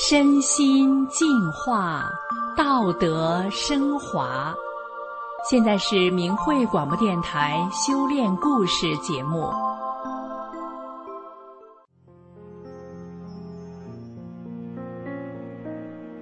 [0.00, 2.08] 身心净化，
[2.56, 4.54] 道德升华。
[5.50, 9.50] 现在是明慧广播电台修炼故事节目。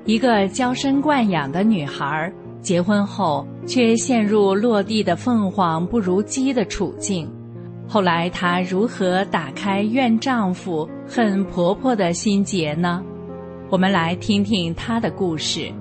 [0.07, 2.33] 一个娇生惯养的女孩，
[2.63, 7.31] 结婚后却陷入落地的凤凰不如鸡的处境。
[7.87, 13.05] 后来，她如何打开怨丈夫、恨婆婆的心结呢？
[13.69, 15.73] 我们来听听他的故事。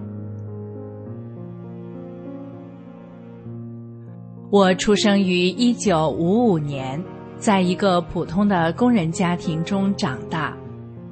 [4.49, 7.03] 我出生于一九五五年，
[7.37, 10.57] 在一个普通的工人家庭中长大。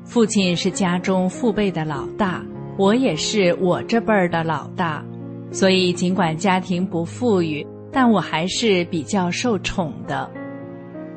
[0.04, 2.44] 父亲是家中父辈的老大，
[2.78, 5.06] 我也是我这辈儿的老大，
[5.52, 10.30] 所以尽管家庭不富裕，但我还是比较受宠的。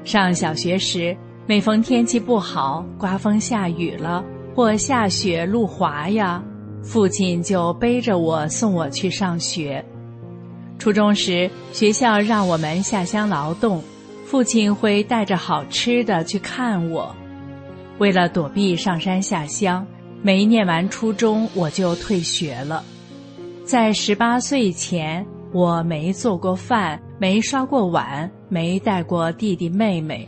[0.05, 1.17] 上小学时，
[1.47, 4.25] 每逢天气不好，刮风下雨了，
[4.57, 6.43] 或下雪路滑呀，
[6.83, 9.85] 父亲就背着我送我去上学。
[10.79, 13.85] 初中时，学校让我们下乡劳动，
[14.25, 17.15] 父亲会带着好吃的去看我。
[17.99, 19.87] 为了躲避上山下乡，
[20.23, 22.83] 没念完初中我就退学了。
[23.63, 26.99] 在十八岁前，我没做过饭。
[27.19, 30.27] 没刷过碗，没带过弟弟妹妹，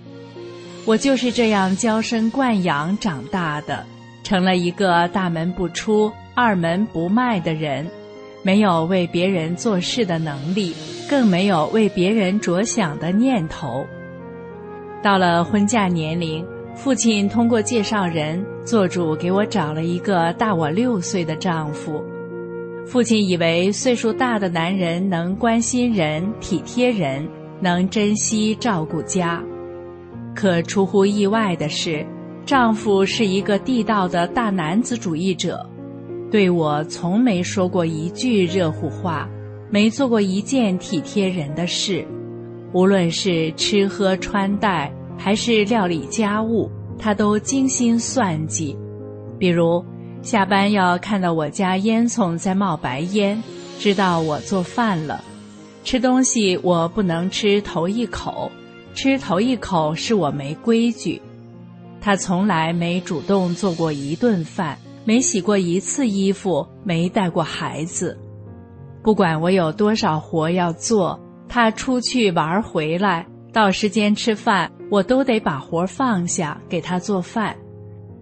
[0.87, 3.85] 我就是这样娇生惯养长大的，
[4.29, 7.87] 成了一个大门不出、二门不迈的人，
[8.43, 10.75] 没有为别人做事的能力，
[11.09, 13.87] 更没有为别人着想的念头。
[15.03, 22.05] 到了婚嫁年龄，父亲通过介绍人做主给我找了一个大我六岁的丈夫。
[22.85, 27.27] 父亲以为岁数大的男人能关心人、体贴人，
[27.63, 29.43] 能珍惜照顾家。
[30.35, 32.07] 可出乎意外的是，
[32.49, 35.69] 丈夫是一个地道的大男子主义者，
[36.31, 39.29] 对我从没说过一句热乎话，
[39.69, 42.09] 没做过一件体贴人的事。
[42.73, 48.75] 无论是吃喝穿戴，还是料理家务，他都精心算计。
[49.39, 49.85] 比如。
[50.21, 53.41] 下班要看到我家烟囱在冒白烟，
[53.79, 55.23] 知道我做饭了。
[55.85, 58.51] 吃东西我不能吃头一口，
[58.95, 61.21] 吃头一口是我没规矩。
[62.01, 68.19] 他从来没主动做过一顿饭，没洗过一次衣服，没带过孩子。
[69.03, 77.57] 不管我有多少活要做，他出去玩回来，到时间吃饭，我都得把活放下给他做饭。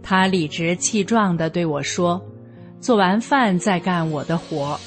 [0.03, 2.25] 他理直气壮地对我说
[2.81, 4.79] ：“做完饭再干我的活。”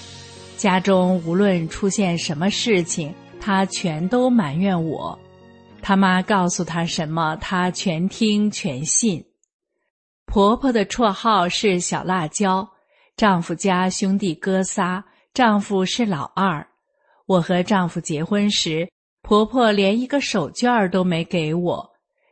[0.56, 5.18] 家中无论出现什么事情，他全都埋怨我。
[5.81, 9.25] 他妈告诉他什么，他全听全信。
[10.25, 12.69] 婆婆的绰号是小辣椒。
[13.17, 15.03] 丈夫家兄弟哥仨，
[15.34, 16.66] 丈夫是老二。
[17.25, 18.90] 我和丈夫结婚时，
[19.22, 21.90] 婆婆连一个手绢都没给我。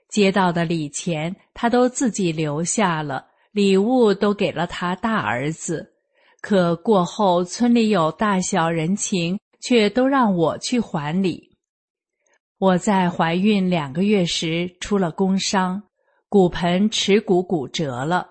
[0.09, 5.93] 接到的礼钱，他都自己留下了，礼物都给了他大儿子。
[6.39, 11.46] 可过后村里有大小人情，却都让我去还礼。
[12.59, 15.83] 我在怀孕两个月时出了工伤，
[16.27, 18.27] 骨盆耻骨骨折了。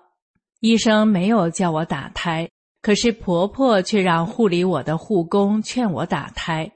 [0.59, 2.49] 医生没有叫我打胎，
[2.81, 6.69] 可是婆婆却让护理我的护工劝我打胎。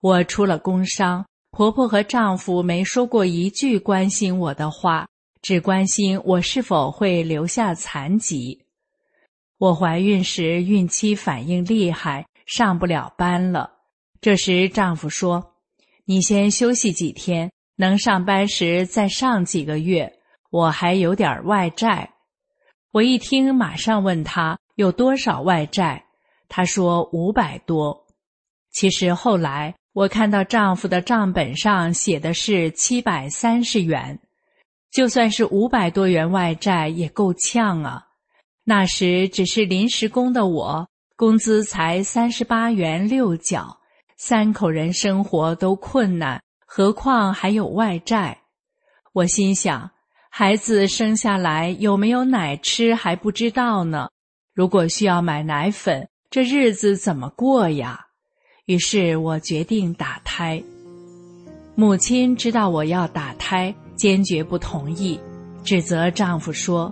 [0.00, 1.26] 我出了工伤。
[1.50, 5.08] 婆婆和丈夫没说过一句关心我的话，
[5.40, 8.62] 只关心我是否会留下残疾。
[9.56, 13.70] 我怀孕时孕期反应厉害，上不了班了。
[14.20, 15.54] 这时丈夫说
[16.06, 20.10] ：“你先休息几天，能上班时再上几个月。
[20.50, 22.14] 我还有点外债。”
[22.92, 26.06] 我一听，马上问他有多少外债。
[26.48, 28.06] 他说五百多。
[28.70, 29.74] 其实后来。
[29.96, 34.18] 我看到丈夫的账本上写的是七百三十元，
[34.90, 38.04] 就算是五百多元外债也够呛啊。
[38.62, 40.86] 那时只是临时工的我，
[41.16, 43.78] 工资才三十八元六角，
[44.18, 48.38] 三口人生活都困难，何况还有外债。
[49.12, 49.90] 我心想，
[50.30, 54.08] 孩子生下来有没有奶吃还不知道呢。
[54.54, 58.06] 如果需要买奶粉，这日子怎么过呀？
[58.64, 60.62] 于是我决定打胎。
[61.74, 65.20] 母亲知道我要打胎，坚决不同意，
[65.62, 66.90] 指责丈夫说：“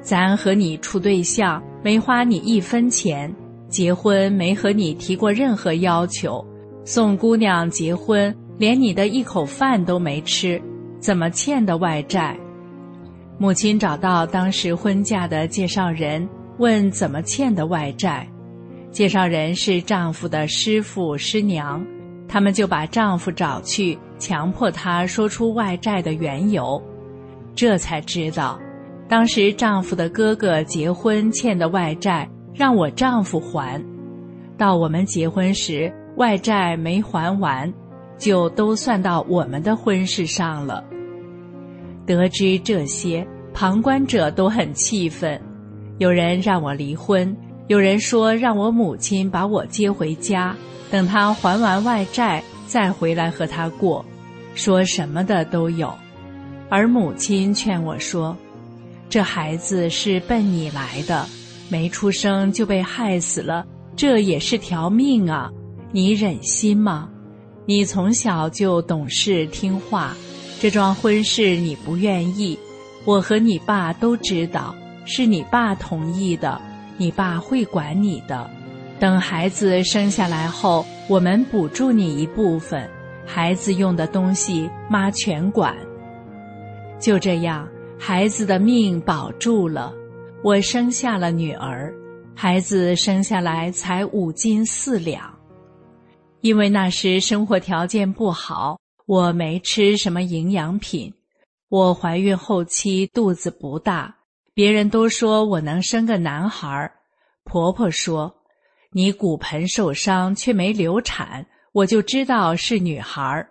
[0.00, 3.34] 咱和你处对象，没花你一分钱，
[3.74, 6.46] 结婚没和你提过任何要求，
[6.84, 10.62] 送姑娘结婚连你的一口饭都没吃，
[11.00, 12.38] 怎么欠的外债？”
[13.36, 16.28] 母亲找到当时婚嫁的介绍人，
[16.58, 18.24] 问怎么欠的外债。
[18.92, 21.84] 介绍人是丈夫的师傅师娘，
[22.28, 26.80] 他们就把丈夫找去，强迫他说出外债的缘由。
[27.56, 28.56] 这才知道，
[29.08, 33.82] 当时丈夫的哥哥结婚欠的外债，让我丈夫还。
[34.56, 37.72] 到我们结婚时，外债没还完，
[38.16, 40.84] 就都算到我们的婚事上了。
[42.06, 45.40] 得知这些，旁观者都很气愤，
[45.98, 47.36] 有人让我离婚，
[47.66, 50.54] 有人说让我母亲把我接回家，
[50.90, 54.04] 等他还完外债再回来和他过，
[54.54, 55.92] 说什么的都有。
[56.68, 58.36] 而母亲劝我说
[59.10, 61.26] ：“这孩子是奔你来的，
[61.74, 63.66] 没出生就被害死了，
[63.96, 65.50] 这也是条命啊！
[65.90, 67.08] 你忍心吗？
[67.66, 70.14] 你从小就懂事听话。”
[70.62, 72.56] 这桩婚事你不愿意，
[73.04, 74.72] 我和你爸都知道，
[75.04, 76.60] 是你爸同意的，
[76.96, 78.48] 你爸会管你的。
[79.00, 82.88] 等孩子生下来后，我们补助你一部分，
[83.26, 85.74] 孩子用的东西妈全管。
[87.00, 87.68] 就这样，
[87.98, 89.92] 孩子的命保住了，
[90.44, 91.90] 我生下了女儿，
[92.36, 95.34] 孩子生下来才五斤四两，
[96.42, 98.78] 因为那时生活条件不好。
[99.06, 101.14] 我没吃什么营养品，
[101.70, 104.14] 我怀孕后期肚子不大，
[104.52, 106.92] 别人都说我能生个男孩。
[107.44, 108.42] 婆婆说
[108.92, 113.48] ：“你骨盆受伤却没流产，我就知道是女孩。”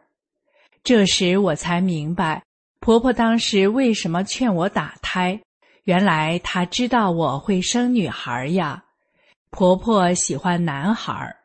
[0.83, 2.43] 这时我才明白，
[2.79, 5.41] 婆婆当时为什么劝我打胎，
[5.83, 8.83] 原来他知道我会生女孩呀。
[9.49, 11.35] 婆婆喜欢男孩。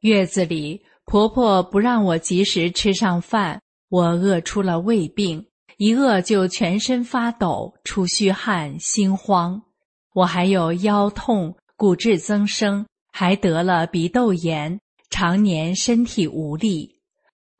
[0.00, 0.84] 月子里。
[1.04, 5.44] 婆婆不让我及时吃上饭，我饿出了胃病，
[5.76, 9.60] 一饿就全身发抖、出虚汗、心慌。
[10.14, 17.00] 我还有腰痛、骨质增生，还得了鼻窦炎，常年身体无力。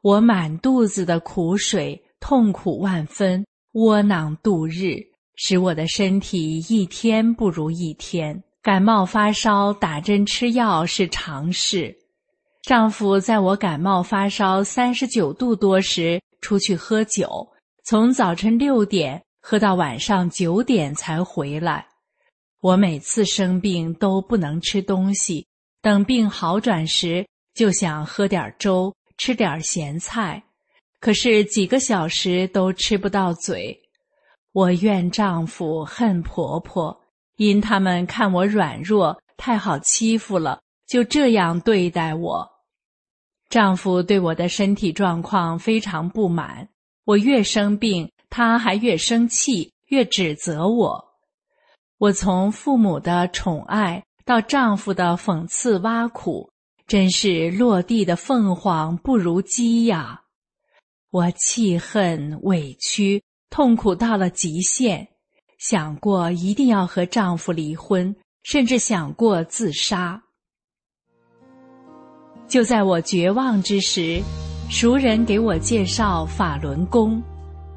[0.03, 4.99] 我满肚子的苦水，痛苦万分，窝囊度日，
[5.37, 8.43] 使我的身体一天不如一天。
[8.63, 11.97] 感冒发烧，打针吃药是常事。
[12.63, 17.49] 丈夫在我感冒发烧三十九度多时出去喝酒，
[17.85, 21.85] 从早晨六点喝到晚上九点才回来。
[22.61, 25.45] 我每次生病都不能吃东西，
[25.81, 30.41] 等病好转时就想喝点粥，吃点咸菜，
[31.01, 33.82] 可是几个小时都吃不到嘴。
[34.53, 37.01] 我怨丈夫，恨婆婆，
[37.37, 42.51] 因他们看我软弱，太好欺负了，就这样对待我。
[43.49, 46.69] 丈夫对我的身体状况非常不满，
[47.05, 51.05] 我越生病，他还越生气，越指责我。
[51.99, 56.51] 我从父母的宠爱到丈夫的讽刺挖苦，
[56.87, 60.23] 真是落地的凤凰不如鸡呀！
[61.11, 63.23] 我气恨、委屈、
[63.53, 65.07] 痛苦到了极限，
[65.59, 70.19] 想过一定要和丈夫离婚，甚至想过自杀。
[72.49, 74.23] 就在我绝望之时，
[74.71, 77.23] 熟人给我介绍法轮功，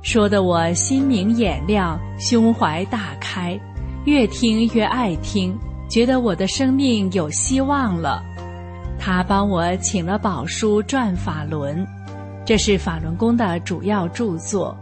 [0.02, 3.60] 说的我心明眼亮，胸怀大开，
[4.06, 5.54] 越听越爱听，
[5.90, 8.24] 觉得我的生命有希望了。
[8.98, 11.86] 他帮我请了宝书《转法轮》，
[12.46, 14.74] 这是法轮功的主要著作。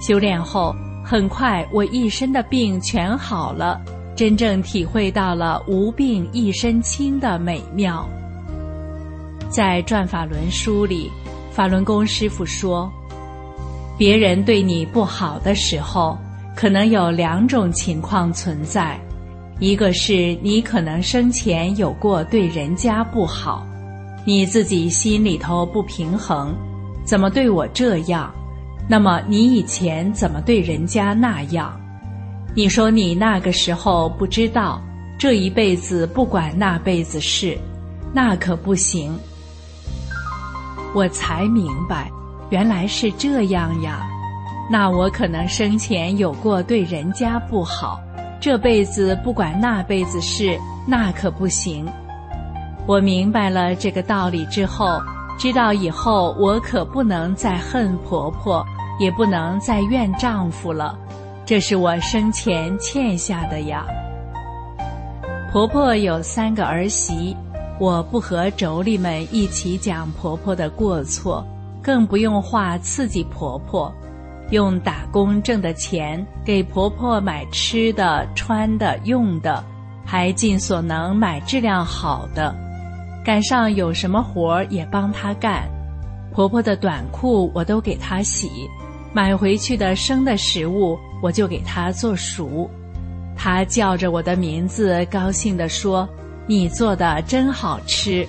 [0.00, 0.74] 修炼后，
[1.04, 3.80] 很快我一身的病全好了，
[4.14, 8.08] 真正体会到了无病一身轻的美妙。
[9.48, 11.10] 在《转法轮》书里，
[11.50, 12.92] 法轮功师傅说
[13.96, 16.18] ：“别人对你不好的时候，
[16.54, 19.00] 可能有两种情况存在，
[19.60, 23.66] 一个是你可能生前有过对人家不好，
[24.26, 26.54] 你自己心里头不平衡，
[27.04, 28.30] 怎么对我这样？
[28.88, 31.78] 那么你以前怎么对人家那样？
[32.54, 34.80] 你说你那个时候不知道，
[35.18, 37.58] 这一辈子不管那辈子事，
[38.12, 39.16] 那可不行。”
[40.94, 42.10] 我才明白，
[42.48, 44.08] 原来是这样呀。
[44.70, 48.00] 那我可能生前有过对人家不好，
[48.40, 51.86] 这辈子不管那辈子事，那可不行。
[52.86, 55.00] 我明白了这个道理之后，
[55.38, 58.64] 知道以后我可不能再恨婆婆，
[58.98, 60.98] 也不能再怨丈夫了。
[61.44, 63.86] 这是我生前欠下的呀。
[65.52, 67.36] 婆婆有三个儿媳。
[67.78, 71.46] 我不和妯娌们一起讲婆婆的过错，
[71.82, 73.92] 更不用话刺激婆婆。
[74.50, 79.62] 用打工挣的钱给婆婆买吃的、穿的、用的，
[80.06, 82.54] 还尽所能买质量好的。
[83.22, 85.68] 赶上有什么活也帮她干。
[86.32, 88.48] 婆婆的短裤我都给她洗，
[89.16, 92.70] 买回去的生的食物我就给他做熟。
[93.34, 96.06] 他叫着我的名字，高兴地说
[96.46, 98.26] ：“你做的真好吃。”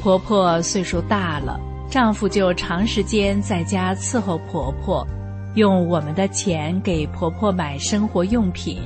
[0.00, 5.06] 婆婆岁数大了，丈夫就长时间在家伺候婆婆，
[5.56, 8.80] 用我们的钱给婆婆买生活用品，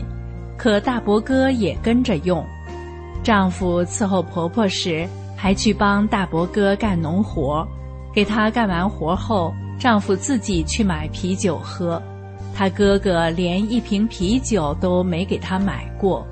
[0.59, 2.44] 可大伯哥也跟着用。
[3.23, 5.06] 丈夫伺候婆婆时，
[5.37, 7.64] 还去帮大伯哥干农活，
[8.12, 12.00] 给他干完活后，丈夫自己去买啤酒喝，
[12.54, 16.25] 他哥哥连一瓶啤酒都没给他买过。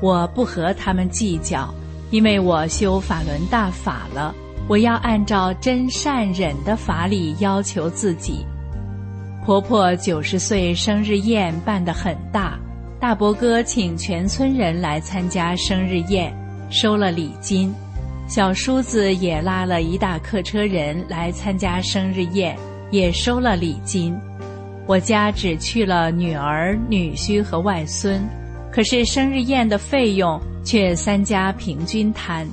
[0.00, 1.74] 我不和他们计较。
[2.12, 4.32] 因为我修法轮大法了，
[4.68, 8.46] 我要按照真善忍的法理要求自己。
[9.44, 12.56] 婆婆九十岁生日宴办得很大，
[13.00, 16.32] 大伯哥请全村人来参加生日宴，
[16.70, 17.74] 收了礼金。
[18.28, 22.56] 小叔子也拉了一大客车人来参加生日宴，
[22.90, 24.16] 也收了礼金。
[24.86, 28.22] 我家只去了女儿、女婿和外孙，
[28.72, 30.40] 可是生日宴的费用。
[30.66, 32.44] 却三家平均摊，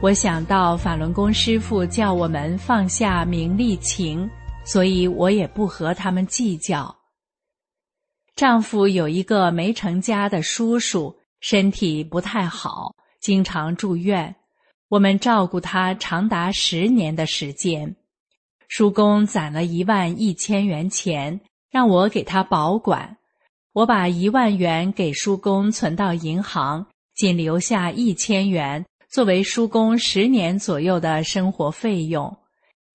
[0.00, 4.30] 我想到法轮功师傅叫我们放下名利情，
[4.64, 6.94] 所以我也不和他们计较。
[8.36, 14.32] 丈夫有一个没成家的叔叔，身体不太好，经常住院，
[14.88, 17.96] 我们照顾他长达十年的时间。
[18.68, 23.16] 叔公攒了一万一千元钱，让我给他保管，
[23.72, 26.86] 我把一万元给叔公存到银行。
[27.14, 32.36] 仅留下一千元作为叔公十年左右的生活费用，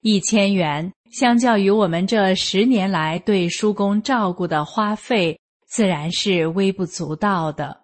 [0.01, 7.79] 一千元相较于我们这十年来对叔公照顾的花费，自然是微不足道的。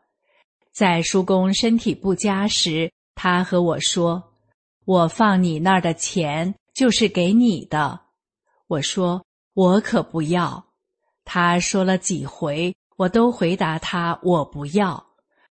[0.73, 4.31] 在叔公身体不佳时，他和我说
[4.85, 8.01] ：“我放你那儿的钱就是给你的。”
[8.67, 10.65] 我说：“我可不要。”
[11.25, 15.03] 他说了几回，我都回答他：“我不要。”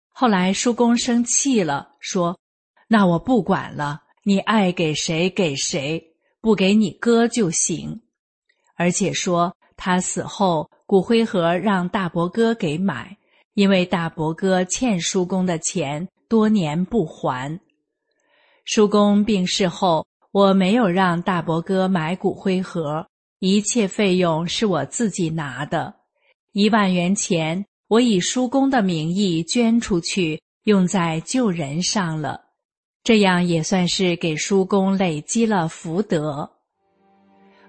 [0.09, 2.39] 后来叔公生气了，说
[2.87, 8.01] ：“那我不管了，你爱给谁给谁，不给你哥就行。”
[8.77, 13.17] 而且说他死后骨灰盒让大伯哥给买，
[13.53, 17.59] 因为大伯哥欠叔公的钱多年不还。
[18.65, 23.07] 叔公病逝后，我没有让大伯哥买骨灰盒，
[23.39, 25.95] 一切费用是我自己拿的，
[26.51, 27.65] 一万元钱。
[27.87, 32.41] 我以叔公的名义捐出去，用在救人上了，
[33.03, 36.49] 这样也算是给叔公累积了福德。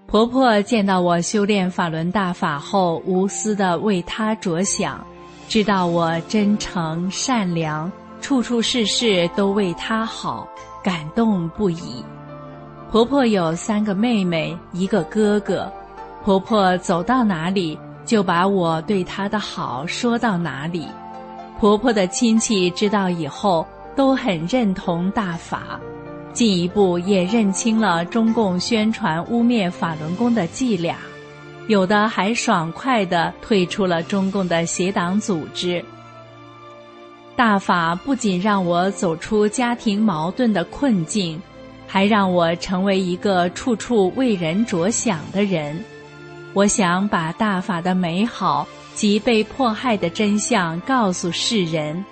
[0.07, 5.05] 婆婆见到我修炼法轮大法后，无私的为他着想，
[5.47, 10.47] 知道我真诚善良，处处事事都为她好，
[10.83, 12.03] 感动不已。
[12.91, 15.71] 婆婆有三个妹妹，一个哥哥，
[16.23, 17.77] 婆婆走到哪里。
[18.05, 20.87] 就把我对她的好说到哪里，
[21.59, 25.77] 婆婆的亲戚知道以后都很认同大法，
[26.31, 30.95] 进一步也认清了中共宣传污蔑法轮功的伎俩，
[31.67, 35.83] 有的还爽快地退出了中共的邪党组织。
[37.37, 41.39] 大法不仅让我走出家庭矛盾的困境，
[41.85, 45.79] 还让我成为一个处处为人着想的人。
[46.55, 52.03] 我想把大法的美好及被迫害的真相告诉世人，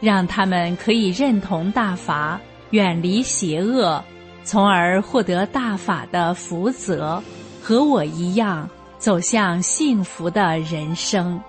[0.00, 2.38] 让他们可以认同大法，
[2.68, 4.04] 远离邪恶，
[4.44, 7.22] 从而获得大法的福泽，
[7.62, 11.40] 和我一样走向幸福的人生。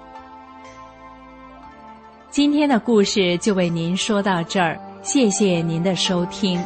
[2.36, 6.62] 今天的故事就为您说到这儿，谢谢您的收听。